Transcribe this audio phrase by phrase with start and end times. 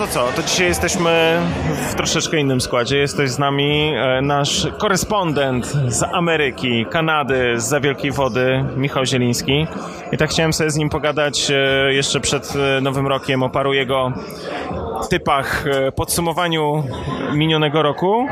[0.00, 0.26] to co?
[0.36, 1.40] To dzisiaj jesteśmy
[1.90, 2.98] w troszeczkę innym składzie.
[2.98, 9.66] Jesteś z nami e, nasz korespondent z Ameryki, Kanady, z za Wielkiej Wody, Michał Zieliński.
[10.12, 13.72] I tak chciałem sobie z nim pogadać e, jeszcze przed e, Nowym Rokiem o paru
[13.72, 14.12] jego
[15.10, 15.64] typach,
[15.96, 16.84] podsumowaniu
[17.34, 18.26] minionego roku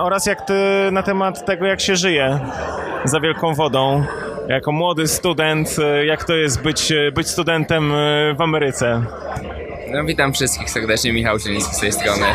[0.00, 0.54] oraz jak ty,
[0.92, 2.40] na temat tego, jak się żyje
[3.04, 4.04] za Wielką Wodą.
[4.48, 7.92] Jako młody student, jak to jest być, być studentem
[8.36, 9.02] w Ameryce?
[9.92, 12.26] No, witam wszystkich serdecznie, Michał Zieliński z tej strony.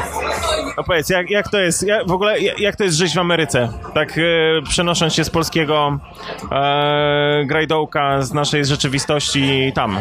[0.78, 3.70] No powiedz, jak, jak to jest, jak, w ogóle jak, to jest żyć w Ameryce?
[3.94, 4.22] Tak e,
[4.70, 6.00] przenosząc się z polskiego
[6.52, 10.00] e, grajdołka, z naszej rzeczywistości tam.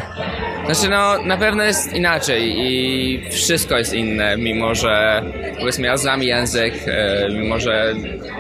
[0.64, 5.23] Znaczy no, na pewno jest inaczej i wszystko jest inne, mimo że
[5.59, 7.95] powiedzmy ja znam język, e, mimo że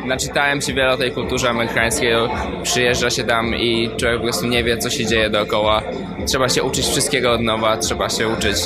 [0.04, 2.14] naczytałem się wiele o tej kulturze amerykańskiej,
[2.62, 5.82] przyjeżdża się tam i człowiek po prostu nie wie co się dzieje dookoła.
[6.26, 8.56] Trzeba się uczyć wszystkiego od nowa, trzeba się uczyć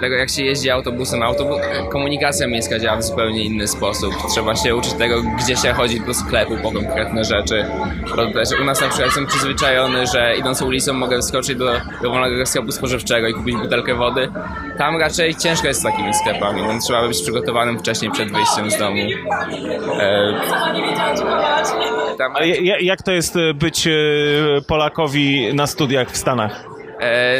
[0.00, 1.56] tego jak się jeździ autobusem, autobus,
[1.90, 4.14] komunikacja miejska działa w zupełnie inny sposób.
[4.30, 7.66] Trzeba się uczyć tego, gdzie się chodzi do sklepu po konkretne rzeczy.
[8.62, 13.28] U nas na przykład jestem przyzwyczajony, że idąc ulicą mogę wyskoczyć do dowolnego sklepu spożywczego
[13.28, 14.32] i kupić butelkę wody.
[14.78, 18.78] Tam raczej ciężko jest z takimi sklepami, więc trzeba być przygotowanym wcześniej przed wyjściem z
[18.78, 19.02] domu.
[20.00, 20.32] E,
[22.18, 23.90] tam, A ja- jak to jest e, być e,
[24.68, 26.64] Polakowi na studiach w Stanach?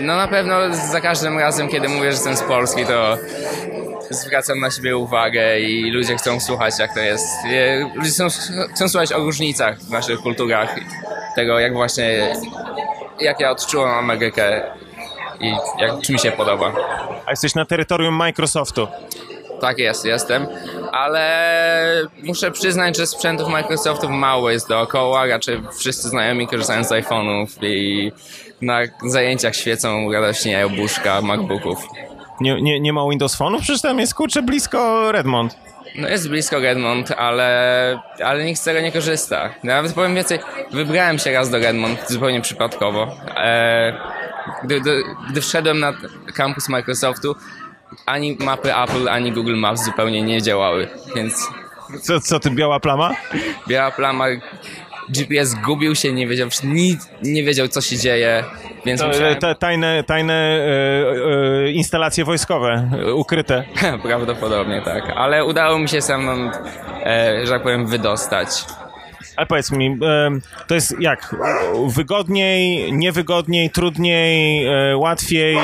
[0.03, 0.55] no na pewno
[0.93, 3.17] za każdym razem, kiedy mówię, że jestem z Polski, to
[4.11, 7.27] zwracam na siebie uwagę i ludzie chcą słuchać, jak to jest.
[7.95, 8.27] Ludzie chcą,
[8.75, 10.77] chcą słuchać o różnicach w naszych kulturach,
[11.37, 12.35] tego jak właśnie,
[13.21, 14.63] jak ja odczułam Amerykę
[15.41, 16.73] i jak, czy mi się podoba.
[17.27, 18.89] A jesteś na terytorium Microsoftu.
[19.61, 20.47] Tak jest, jestem,
[20.93, 27.47] ale muszę przyznać, że sprzętów Microsoftów mało jest dookoła, raczej wszyscy znajomi korzystają z iPhone'ów
[27.63, 28.13] i
[28.63, 31.79] na zajęciach świecą radośnie jabłuszka MacBooków.
[32.41, 33.61] Nie, nie, nie ma Windows Phone'ów?
[33.61, 35.57] Przecież tam jest kurczę blisko Redmond.
[35.97, 39.51] No jest blisko Redmond, ale, ale nikt z tego nie korzysta.
[39.65, 40.39] Nawet powiem więcej,
[40.71, 43.17] wybrałem się raz do Redmond zupełnie przypadkowo.
[43.37, 43.93] E,
[44.65, 45.93] gdy, gdy, gdy wszedłem na
[46.35, 47.35] kampus Microsoftu,
[48.07, 51.49] ani mapy Apple, ani Google Maps zupełnie nie działały, więc
[52.03, 53.11] Co, co ty, biała plama?
[53.69, 54.25] biała plama,
[55.09, 58.45] GPS gubił się, nie wiedział, nic, nie wiedział co się dzieje,
[58.87, 59.37] więc To, musiałem...
[59.39, 63.65] te tajne tajne e, e, instalacje wojskowe, e, ukryte.
[64.03, 66.51] Prawdopodobnie tak, ale udało mi się sam,
[67.05, 68.49] e, że tak powiem, wydostać.
[69.37, 69.99] Ale powiedz mi,
[70.67, 71.37] to jest jak?
[71.89, 75.59] Wygodniej, niewygodniej, trudniej, e, łatwiej?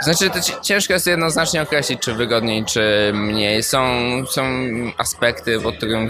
[0.00, 3.62] Znaczy, to ci- ciężko jest jednoznacznie określić, czy wygodniej, czy mniej.
[3.62, 3.82] Są,
[4.30, 4.42] są
[4.98, 6.08] aspekty, pod którym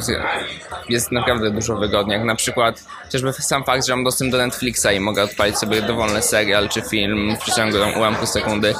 [0.89, 2.17] jest naprawdę dużo wygodniej.
[2.19, 5.83] Jak na przykład chociażby sam fakt, że mam dostęp do Netflixa i mogę odpalić sobie
[5.83, 8.75] dowolny serial czy film w przeciągu ułamku sekundy.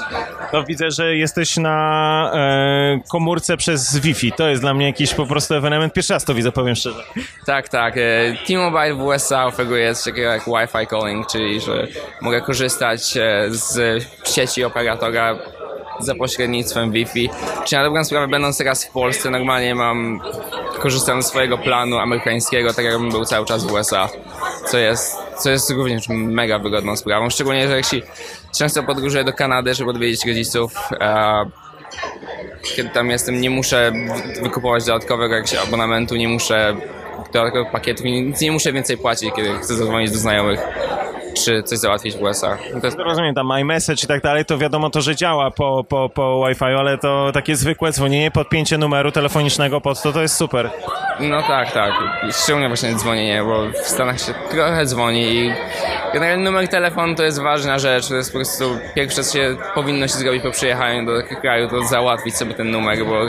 [0.53, 4.33] No widzę, że jesteś na e, komórce przez Wi-Fi.
[4.33, 5.93] To jest dla mnie jakiś po prostu ewenement.
[5.93, 7.03] Pierwszy raz to widzę, powiem szczerze.
[7.47, 7.95] Tak, tak.
[7.97, 8.01] e,
[8.47, 11.87] T-Mobile w USA oferuje coś takiego jak Wi-Fi calling, czyli że
[12.21, 14.65] mogę korzystać e, z sieci
[15.01, 15.39] operatora
[16.01, 17.31] za pośrednictwem Wi-Fi.
[17.65, 20.21] Czy na dobrą sprawę, będąc teraz w Polsce, normalnie mam,
[20.79, 24.09] korzystam ze swojego planu amerykańskiego, tak jakbym był cały czas w USA,
[24.67, 28.03] co jest, co jest również mega wygodną sprawą, szczególnie, że jeśli
[28.59, 31.45] często podróżuję do Kanady, żeby odwiedzić rodziców, e,
[32.77, 33.93] kiedy tam jestem, nie muszę
[34.35, 36.77] wy- wykupować dodatkowego jakiegoś abonamentu, nie muszę
[37.33, 40.61] dodatkowych pakietów, nic nie muszę więcej płacić, kiedy chcę zadzwonić do znajomych
[41.45, 42.59] czy coś załatwić w USA.
[42.81, 45.85] To jest, No Rozumiem, tam iMessage i tak dalej, to wiadomo to, że działa po,
[45.89, 50.37] po, po Wi-Fi, ale to takie zwykłe dzwonienie, podpięcie numeru telefonicznego pod to, to jest
[50.37, 50.71] super.
[51.21, 51.93] no tak, tak.
[52.43, 55.53] Szczególnie właśnie dzwonienie, bo w Stanach się trochę dzwoni i
[56.13, 60.09] generalnie numer telefonu to jest ważna rzecz, to jest po prostu pierwsze, co się powinno
[60.09, 63.21] się zrobić po przyjechaniu do takiego kraju, to załatwić sobie ten numer, bo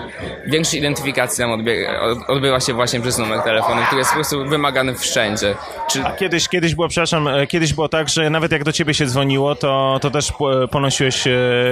[0.47, 4.45] większość identyfikacji tam odbie- od- odbywa się właśnie przez numer telefonu, który jest po prostu
[4.45, 5.55] wymagany wszędzie.
[5.91, 8.94] Czy A kiedyś, kiedyś było, przepraszam, e, kiedyś było tak, że nawet jak do ciebie
[8.94, 11.32] się dzwoniło, to, to też po- ponosiłeś e,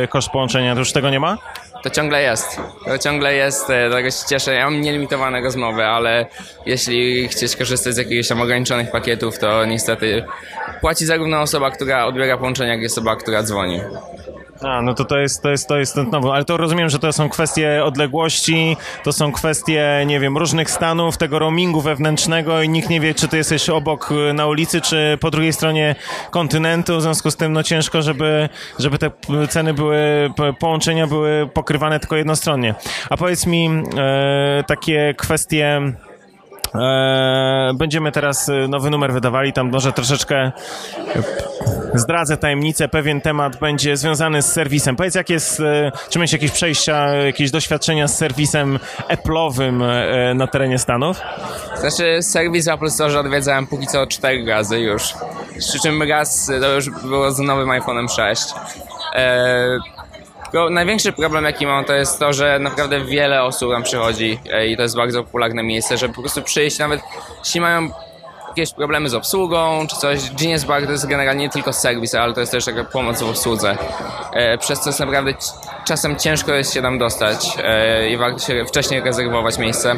[0.10, 1.38] koszt połączenia, to już tego nie ma?
[1.84, 2.62] To ciągle jest.
[2.86, 4.54] To ciągle jest, e, dlatego się cieszę.
[4.54, 6.26] Ja mam nielimitowane rozmowy, ale
[6.66, 10.24] jeśli chcesz korzystać z jakichś tam ograniczonych pakietów, to niestety
[10.82, 13.82] płaci zarówno osoba, która odbiera połączenie, jak i osoba, która dzwoni.
[14.62, 17.00] A, no to to jest, to jest, to jest ten nowy, ale to rozumiem, że
[17.00, 22.70] to są kwestie odległości, to są kwestie, nie wiem, różnych stanów, tego roamingu wewnętrznego i
[22.70, 25.96] nikt nie wie, czy ty jesteś obok y, na ulicy, czy po drugiej stronie
[26.32, 29.12] kontynentu, w związku z tym no ciężko, żeby, żeby te
[29.50, 30.30] ceny były,
[30.60, 32.76] połączenia były pokrywane tylko jednostronnie.
[33.10, 35.82] A powiedz mi, e, takie kwestie
[37.74, 40.52] będziemy teraz e, nowy numer wydawali, tam może troszeczkę e,
[41.94, 44.96] zdradzę tajemnicę, pewien temat będzie związany z serwisem.
[44.96, 48.80] Powiedz, jak jest, e, czy miałeś jakieś przejścia, jakieś doświadczenia z serwisem
[49.10, 51.22] Apple'owym e, na terenie Stanów?
[51.76, 55.14] Znaczy, serwis Apple Store odwiedzałem póki co cztery razy już.
[55.60, 58.44] Przy czym raz to już było z nowym iPhone'em 6.
[59.14, 59.80] Eee,
[60.52, 64.68] tylko największy problem, jaki mam, to jest to, że naprawdę wiele osób tam przychodzi e,
[64.68, 67.02] i to jest bardzo popularne miejsce, żeby po prostu przyjść, nawet
[67.44, 67.90] jeśli mają
[68.50, 70.32] jakieś problemy z obsługą czy coś.
[70.32, 73.30] Genius Bar to jest generalnie nie tylko serwis, ale to jest też taka pomoc w
[73.30, 73.78] obsłudze.
[74.34, 75.34] E, przez co jest naprawdę
[75.86, 79.96] czasem ciężko jest się tam dostać e, i warto się wcześniej rezerwować miejsce.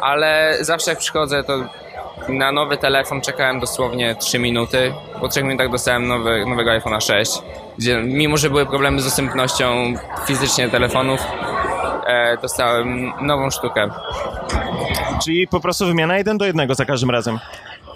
[0.00, 1.68] Ale zawsze jak przychodzę, to
[2.28, 4.94] na nowy telefon czekałem dosłownie 3 minuty.
[5.20, 7.32] Po 3 minutach dostałem nowy, nowego iPhone'a 6,
[7.78, 9.94] gdzie mimo, że były problemy z dostępnością
[10.26, 11.20] fizycznie telefonów,
[12.06, 13.88] e, dostałem nową sztukę.
[15.24, 17.38] Czyli po prostu wymiana jeden do jednego za każdym razem.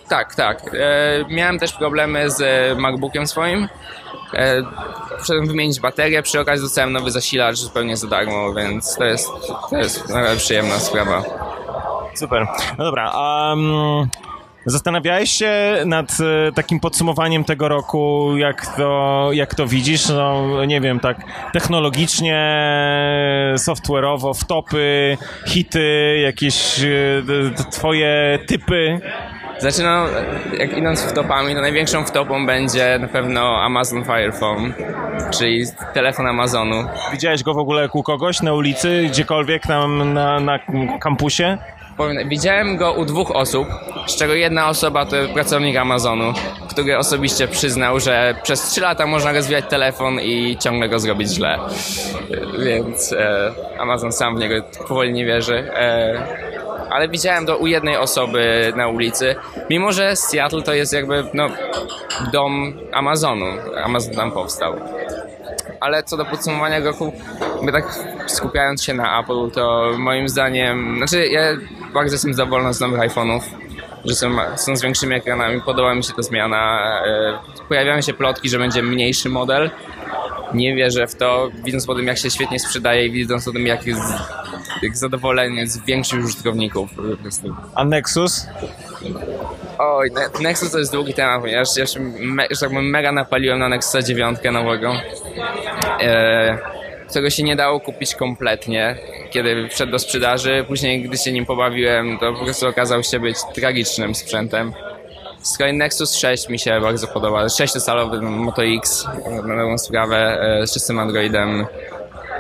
[0.09, 0.61] Tak, tak.
[0.75, 3.69] E, miałem też problemy z MacBookiem swoim.
[4.35, 4.63] E,
[5.23, 9.29] Wszedłem wymienić baterię, przy okazji dostałem nowy zasilacz zupełnie za darmo, więc to jest,
[9.71, 11.23] to jest naprawdę przyjemna sprawa.
[12.17, 12.47] Super.
[12.79, 14.09] No dobra, um,
[14.67, 15.53] zastanawiałeś się
[15.87, 16.11] nad
[16.49, 20.09] e, takim podsumowaniem tego roku, jak to, jak to widzisz?
[20.09, 21.17] No, nie wiem, tak
[21.53, 22.37] technologicznie,
[23.55, 25.17] software'owo, wtopy,
[25.47, 26.87] hity, jakieś e,
[27.23, 29.01] d- twoje typy.
[29.59, 30.05] Znaczy no,
[30.59, 34.73] jak idąc wtopami, to największą wtopą będzie na pewno Amazon Fire Phone,
[35.39, 35.65] czyli
[35.95, 36.85] telefon Amazonu.
[37.13, 40.59] Widziałeś go w ogóle u kogoś na ulicy, gdziekolwiek tam na, na
[41.01, 41.59] kampusie?
[42.27, 43.69] Widziałem go u dwóch osób,
[44.07, 46.33] z czego jedna osoba to pracownik Amazonu,
[46.69, 51.59] który osobiście przyznał, że przez 3 lata można rozwijać telefon i ciągle go zrobić źle.
[52.59, 54.55] Więc e, Amazon sam w niego
[54.89, 55.55] powoli nie wierzy.
[55.75, 56.23] E,
[56.91, 59.35] ale widziałem to u jednej osoby na ulicy,
[59.71, 61.49] mimo że Seattle to jest jakby no,
[62.33, 63.47] dom Amazonu.
[63.85, 64.75] Amazon tam powstał.
[65.81, 67.13] Ale co do podsumowania roku,
[67.67, 67.85] my tak
[68.27, 71.41] skupiając się na Apple, to moim zdaniem, znaczy ja
[71.95, 73.41] bardzo jestem zadowolony z nowych iPhone'ów,
[74.05, 76.81] że są, są z większymi ekranami, podoba mi się ta zmiana.
[77.07, 79.71] E, Pojawiają się plotki, że będzie mniejszy model.
[80.55, 83.67] Nie wierzę w to, widząc po tym jak się świetnie sprzedaje i widząc po tym
[83.67, 84.01] jak jest
[84.83, 86.91] jak zadowolenie z większych użytkowników.
[87.75, 88.47] A Nexus?
[89.79, 93.59] Oj, Ne- Nexus to jest długi temat, ponieważ ja się me, tak powiem, mega napaliłem
[93.59, 94.93] na Nexusa 9 nowego,
[96.01, 96.59] e,
[97.09, 98.97] którego się nie dało kupić kompletnie,
[99.31, 100.65] kiedy wszedł do sprzedaży.
[100.69, 104.73] Później, gdy się nim pobawiłem, to po prostu okazał się być tragicznym sprzętem.
[105.43, 107.47] Z kolei Nexus 6 mi się bardzo podoba.
[107.47, 109.07] 6-calowy Moto X,
[109.45, 111.67] na nową sprawę, e, z czystym Androidem.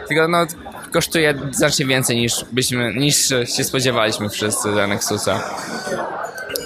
[0.08, 0.46] Tylko no,
[0.92, 5.40] kosztuje znacznie więcej niż, byśmy, niż się spodziewaliśmy wszyscy za Nexusa.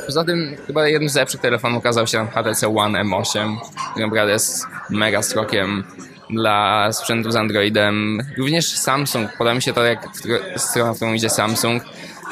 [0.06, 3.56] Poza tym chyba jednym z lepszych telefonów okazał się HTC One M8,
[3.90, 5.84] który naprawdę jest mega skokiem
[6.32, 8.18] dla sprzętów z Androidem.
[8.38, 10.08] Również Samsung, podoba mi się to jak
[10.56, 11.82] stronę, w którą idzie Samsung.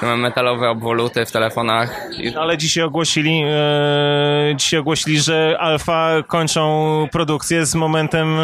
[0.03, 2.07] Mamy metalowe obwoluty w telefonach.
[2.41, 8.39] Ale dzisiaj ogłosili, e, dzisiaj ogłosili, że Alfa kończą produkcję z momentem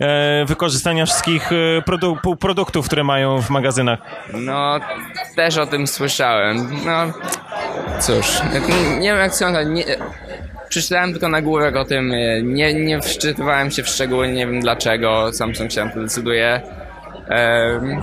[0.00, 3.98] e, wykorzystania wszystkich e, produ- półproduktów, które mają w magazynach.
[4.34, 4.80] No,
[5.36, 6.70] też o tym słyszałem.
[6.86, 7.12] No,
[8.00, 9.32] cóż, nie, nie wiem jak
[9.66, 9.84] nie,
[10.68, 12.12] Przeczytałem tylko nagłówek o tym,
[12.42, 16.62] nie, nie wczytywałem się w szczegóły, nie wiem dlaczego Samsung się na to decyduje.
[17.28, 18.02] Em,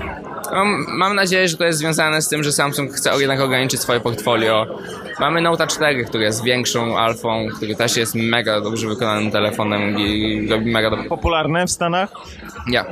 [0.53, 3.99] no, mam nadzieję, że to jest związane z tym, że Samsung chce jednak ograniczyć swoje
[3.99, 4.79] portfolio.
[5.19, 10.47] Mamy Note 4, który jest większą alfą, który też jest mega dobrze wykonanym telefonem i
[10.49, 11.09] robi mega dobrze.
[11.09, 12.09] Popularne w Stanach?
[12.71, 12.85] Ja.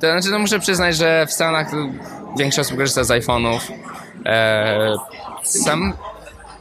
[0.00, 1.70] To znaczy, no muszę przyznać, że w Stanach
[2.38, 3.60] większość osób korzysta z iPhone'ów.
[4.24, 4.96] Eee,
[5.42, 5.92] sam,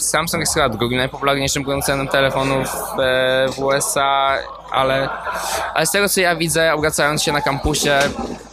[0.03, 2.67] Samsung jest chyba drugim najpopularniejszym producentem telefonów
[3.00, 4.38] e, w USA,
[4.72, 5.10] ale,
[5.74, 8.00] ale z tego co ja widzę, obracając się na kampusie,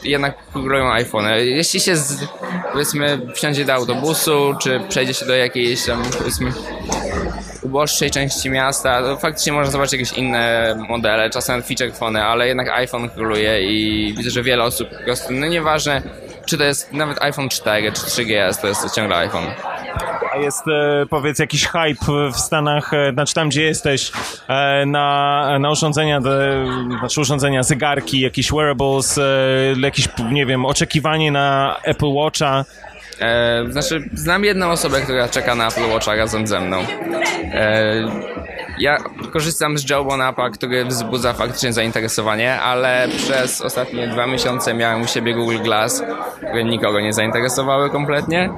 [0.02, 1.46] jednak królują iPhony.
[1.46, 2.24] Jeśli się, z,
[2.72, 6.52] powiedzmy, wsiądzie do autobusu, czy przejdzie się do jakiejś tam, powiedzmy,
[7.62, 12.68] uboższej części miasta, to faktycznie można zobaczyć jakieś inne modele, czasem feature phony, ale jednak
[12.68, 16.02] iPhone króluje i widzę, że wiele osób po prostu, no nieważne,
[16.46, 19.46] czy to jest nawet iPhone 4 czy 3GS, to jest ciągle iPhone.
[20.40, 24.12] Jest, e, powiedz, jakiś hype w Stanach, e, znaczy tam, gdzie jesteś,
[24.48, 26.20] e, na, na urządzenia,
[26.98, 29.20] znaczy urządzenia, zegarki, jakieś wearables,
[29.76, 32.64] jakieś, nie wiem, oczekiwanie na Apple Watcha.
[33.20, 36.78] E, znaczy, znam jedną osobę, która czeka na Apple Watcha razem ze mną.
[37.52, 37.94] E,
[38.78, 38.98] ja
[39.32, 45.06] korzystam z Joe Bonapa, który wzbudza faktycznie zainteresowanie, ale przez ostatnie dwa miesiące miałem u
[45.06, 46.02] siebie Google Glass,
[46.36, 48.50] które nikogo nie zainteresowały kompletnie.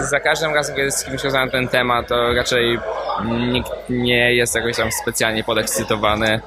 [0.00, 2.78] Za każdym razem, kiedy z kimś rozmawiam ten temat, to raczej
[3.52, 6.40] nikt nie jest jakoś tam specjalnie podekscytowany.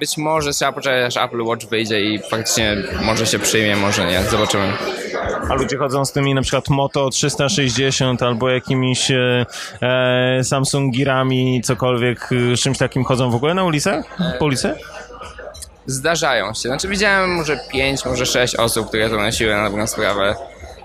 [0.00, 4.22] Być może trzeba poczekać, aż Apple Watch wyjdzie i faktycznie może się przyjmie, może nie.
[4.22, 4.72] Zobaczymy.
[5.48, 9.46] A ludzie chodzą z tymi na przykład Moto 360 albo jakimiś e,
[9.82, 14.04] e, Samsung Girami, cokolwiek, e, czymś takim chodzą w ogóle na ulicach?
[14.38, 14.74] Po ulicy?
[15.86, 16.68] Zdarzają się.
[16.68, 20.36] Znaczy widziałem może 5, może 6 osób, które to nosiły na dobrą sprawę.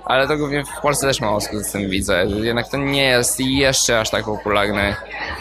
[0.05, 2.25] Ale to głównie w Polsce też mało osób z tym widzę.
[2.25, 4.95] Jednak to nie jest jeszcze aż tak popularny,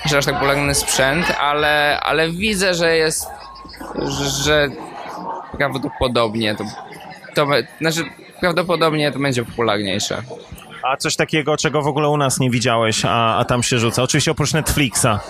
[0.05, 3.27] jeszcze aż tak popularny sprzęt, ale, ale widzę, że jest,
[4.45, 4.69] że,
[5.59, 6.65] prawdopodobnie to,
[7.35, 7.47] to,
[7.81, 8.05] znaczy
[8.41, 10.23] prawdopodobnie to będzie popularniejsze.
[10.83, 14.03] A coś takiego, czego w ogóle u nas nie widziałeś, a, a tam się rzuca?
[14.03, 15.21] Oczywiście oprócz Netflixa.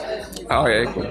[0.48, 1.02] Ojejku.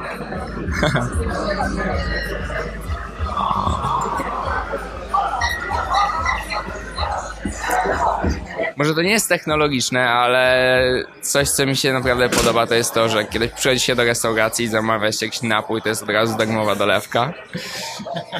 [8.78, 10.84] Może to nie jest technologiczne, ale
[11.22, 14.66] coś, co mi się naprawdę podoba, to jest to, że kiedy przychodzi się do restauracji
[14.66, 17.34] i zamawia się jakiś napój, to jest od razu darmowa dolewka.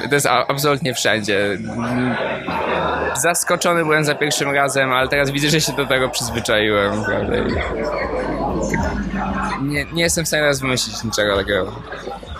[0.08, 1.58] To jest absolutnie wszędzie.
[3.14, 7.00] Zaskoczony byłem za pierwszym razem, ale teraz widzę, że się do tego przyzwyczaiłem.
[7.00, 7.44] Naprawdę.
[9.62, 11.72] Nie, nie jestem w stanie teraz wymyślić niczego takiego.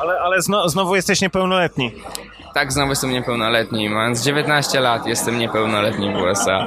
[0.00, 1.95] Ale, ale zno, znowu jesteś niepełnoletni.
[2.58, 3.90] Tak, znowu jestem niepełnoletni.
[3.90, 6.66] Mając 19 lat, jestem niepełnoletni w USA.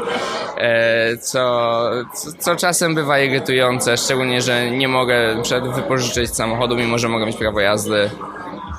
[0.58, 1.82] E, co,
[2.14, 5.44] co, co czasem bywa irytujące, szczególnie, że nie mogę
[5.76, 8.10] wypożyczyć samochodu, mimo że mogę mieć prawo jazdy.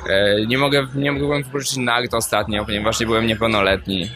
[0.08, 4.10] E, nie, mogę, nie mogłem wypożyczyć nagt ostatnio, ponieważ nie byłem niepełnoletni.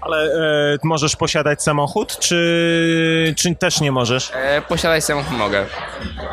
[0.00, 0.24] Ale
[0.74, 4.32] e, możesz posiadać samochód, czy, czy też nie możesz?
[4.34, 5.66] E, posiadać samochód mogę.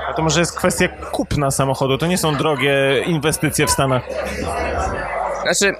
[0.09, 1.97] A to może jest kwestia kupna samochodu.
[1.97, 4.03] To nie są drogie inwestycje w Stanach.
[5.41, 5.75] Znaczy,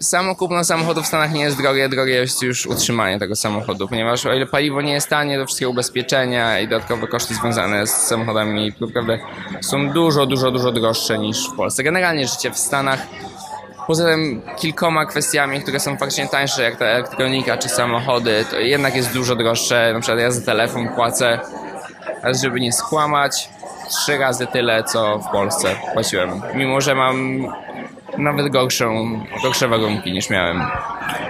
[0.00, 4.26] samo kupno samochodu w Stanach nie jest drogie, drogie jest już utrzymanie tego samochodu, ponieważ
[4.26, 8.72] o ile paliwo nie jest tanie, to wszystkie ubezpieczenia i dodatkowe koszty związane z samochodami
[8.80, 9.18] naprawdę
[9.60, 11.82] są dużo, dużo, dużo droższe niż w Polsce.
[11.82, 13.06] Generalnie życie w Stanach,
[13.86, 18.96] poza tym kilkoma kwestiami, które są faktycznie tańsze, jak ta elektronika czy samochody, to jednak
[18.96, 19.90] jest dużo droższe.
[19.92, 21.38] Na przykład ja za telefon płacę,
[22.42, 23.48] żeby nie skłamać,
[23.88, 26.42] trzy razy tyle, co w Polsce płaciłem.
[26.54, 27.46] Mimo, że mam
[28.18, 30.62] nawet gorszą, gorsze warunki niż miałem.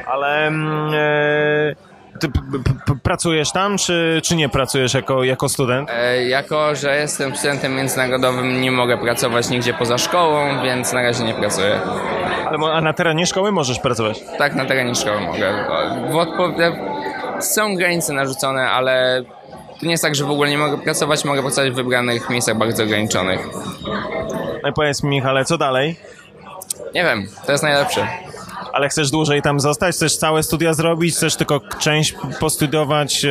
[0.06, 1.90] Ale mm, e,
[2.20, 2.28] ty
[3.02, 5.90] pracujesz tam, czy, czy nie pracujesz jako, jako student?
[5.90, 11.24] E, jako, że jestem studentem międzynarodowym, nie mogę pracować nigdzie poza szkołą, więc na razie
[11.24, 11.80] nie pracuję.
[12.50, 14.20] Ale mo- a na terenie szkoły możesz pracować?
[14.38, 15.54] Tak, na terenie szkoły mogę.
[17.40, 19.22] Są granice narzucone, ale
[19.80, 22.58] to nie jest tak, że w ogóle nie mogę pracować, mogę pracować w wybranych miejscach
[22.58, 23.40] bardzo ograniczonych.
[24.62, 25.96] No i powiedz mi, Michale, co dalej?
[26.94, 28.06] Nie wiem, to jest najlepsze.
[28.72, 29.94] Ale chcesz dłużej tam zostać?
[29.94, 31.14] Chcesz całe studia zrobić?
[31.14, 33.24] Chcesz tylko część postudiować?
[33.24, 33.28] E,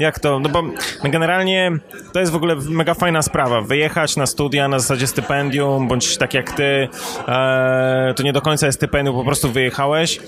[0.00, 0.38] Jak to?
[0.40, 0.62] No bo
[1.04, 1.72] generalnie
[2.12, 3.60] to jest w ogóle mega fajna sprawa.
[3.60, 6.88] Wyjechać na studia na zasadzie stypendium, bądź tak jak ty,
[7.28, 10.20] e, to nie do końca jest stypendium, po prostu wyjechałeś.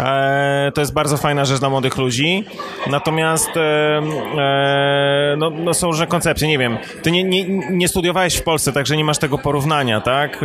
[0.00, 2.44] E, To jest bardzo fajna rzecz dla młodych ludzi.
[2.90, 3.50] Natomiast
[5.36, 6.78] no, no są różne koncepcje, nie wiem.
[7.02, 10.40] Ty nie, nie, nie studiowałeś w Polsce, także nie masz tego porównania, tak?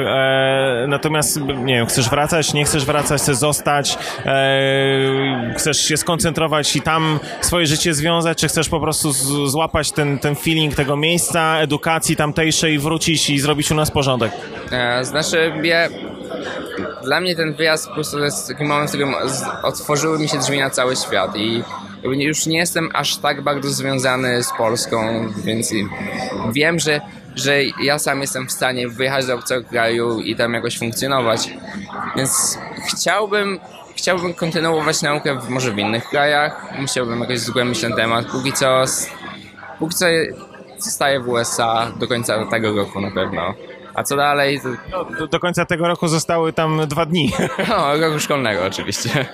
[0.87, 6.81] Natomiast, nie wiem, chcesz wracać, nie chcesz wracać, chcesz zostać, e, chcesz się skoncentrować i
[6.81, 11.57] tam swoje życie związać, czy chcesz po prostu z, złapać ten, ten feeling tego miejsca,
[11.59, 14.31] edukacji tamtejszej, wrócić i zrobić u nas porządek?
[14.71, 15.87] E, Znaczy, ja,
[17.03, 19.13] dla mnie ten wyjazd po prostu jest taki moment, w którym
[19.63, 21.63] otworzyły mi się drzwi na cały świat i
[22.03, 25.73] już nie jestem aż tak bardzo związany z Polską, więc
[26.51, 27.01] wiem, że,
[27.35, 31.49] że ja sam jestem w stanie wyjechać do obcego kraju i tam jakoś funkcjonować.
[32.17, 33.59] Więc chciałbym,
[33.95, 38.25] chciałbym kontynuować naukę w, może w innych krajach, musiałbym jakoś zgłębić ten temat.
[38.25, 38.83] Póki co,
[39.79, 40.05] póki co
[40.77, 43.53] zostaję w USA do końca tego roku na pewno.
[43.95, 44.61] A co dalej?
[44.61, 47.31] To, No, do, do końca tego roku zostały tam dwa dni.
[47.69, 49.25] no, roku szkolnego oczywiście.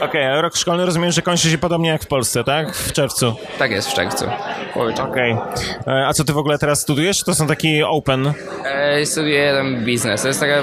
[0.00, 2.74] Okej, a rok szkolny rozumiem, że kończy się podobnie jak w Polsce, tak?
[2.76, 3.34] W czerwcu.
[3.58, 4.24] Tak jest w czerwcu.
[5.02, 5.36] Okej.
[5.86, 7.24] E, A co ty w ogóle teraz studujesz?
[7.24, 8.32] To są taki open.
[8.64, 10.22] E, studiuję ten biznes.
[10.22, 10.62] To jest taka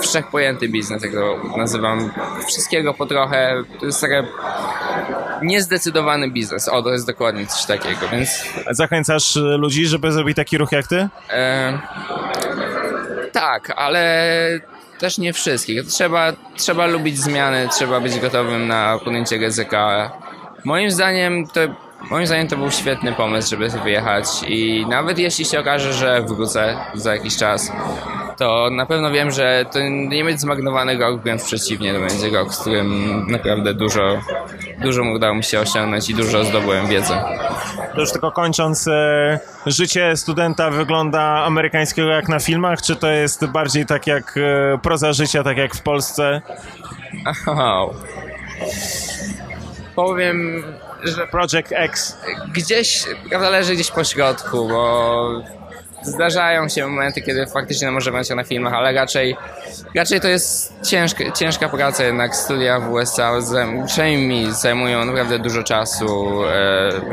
[0.00, 2.10] wszechpojęty biznes, jak to nazywam.
[2.46, 3.62] Wszystkiego po trochę.
[3.80, 4.22] To jest taka
[5.42, 6.68] niezdecydowany biznes.
[6.68, 10.86] O, to jest dokładnie coś takiego, więc Zachęcasz e, ludzi, żeby zrobić taki ruch jak
[10.86, 11.08] ty?
[11.30, 11.78] E,
[13.32, 14.20] tak, ale
[14.98, 15.82] też nie wszystkich.
[15.86, 20.10] Trzeba, trzeba lubić zmiany, trzeba być gotowym na podjęcie ryzyka.
[20.64, 21.60] Moim zdaniem to,
[22.10, 26.76] moim zdaniem to był świetny pomysł, żeby wyjechać i nawet jeśli się okaże, że wrócę
[26.94, 27.72] za jakiś czas,
[28.36, 32.54] to na pewno wiem, że to nie będzie zmagnowany rok, wręcz przeciwnie, to będzie rok,
[32.54, 34.20] z którym naprawdę dużo,
[34.78, 37.14] dużo udało mi się osiągnąć i dużo zdobyłem wiedzy.
[37.94, 43.46] To już tylko kończąc, e, życie studenta wygląda amerykańskiego jak na filmach, czy to jest
[43.46, 46.42] bardziej tak jak e, proza życia, tak jak w Polsce?
[47.26, 47.86] Aha.
[49.94, 50.64] Powiem,
[51.04, 52.18] że Project X.
[52.54, 55.28] gdzieś, prawda, leży gdzieś po środku, bo
[56.04, 59.36] zdarzają się momenty, kiedy faktycznie możemy się na filmach, ale raczej,
[59.96, 62.36] raczej to jest ciężka, ciężka praca jednak.
[62.36, 63.32] Studia w USA
[63.86, 66.38] przynajmniej mi zajmują naprawdę dużo czasu,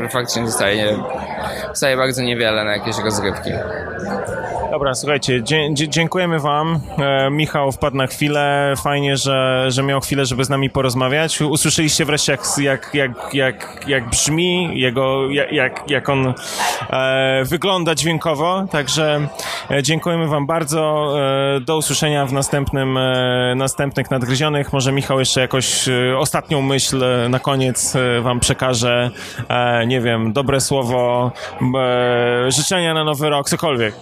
[0.02, 0.98] e, faktycznie zostaje,
[1.68, 3.50] zostaje bardzo niewiele na jakieś rozrywki.
[4.72, 6.80] Dobra, słuchajcie, dziękujemy Wam.
[6.98, 8.74] E, Michał wpadł na chwilę.
[8.76, 11.40] Fajnie, że, że miał chwilę, żeby z nami porozmawiać.
[11.40, 16.34] Usłyszeliście wreszcie, jak, jak, jak, jak, jak brzmi, jego, jak, jak, on
[16.90, 18.64] e, wygląda dźwiękowo.
[18.70, 19.28] Także
[19.70, 21.14] e, dziękujemy Wam bardzo.
[21.60, 22.98] Do usłyszenia w następnym,
[23.56, 24.72] następnych nadgryzionych.
[24.72, 25.88] Może Michał jeszcze jakoś
[26.18, 29.10] ostatnią myśl na koniec Wam przekaże.
[29.86, 31.32] Nie wiem, dobre słowo,
[32.48, 33.94] życzenia na nowy rok, cokolwiek.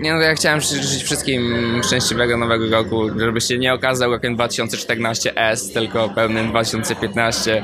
[0.00, 1.54] Nie no, ja chciałem życzyć wszystkim
[1.84, 7.62] szczęśliwego nowego roku, żeby się nie okazał rokiem 2014 S, tylko pełnym 2015.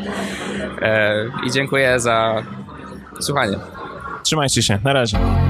[0.83, 2.43] E, I dziękuję za
[3.21, 3.57] słuchanie.
[4.23, 5.46] Trzymajcie się, na razie.